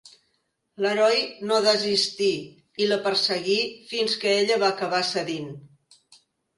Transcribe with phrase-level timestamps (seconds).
[0.85, 1.21] L'heroi
[1.51, 2.31] no desistí
[2.85, 3.61] i la perseguí
[3.95, 5.57] fins que ella va acabar cedint.